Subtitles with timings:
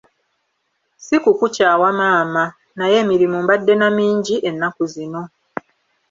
[1.05, 2.43] Si kukukyawa maama,
[2.77, 5.21] naye emirimu mbadde na mingi ennaku zino.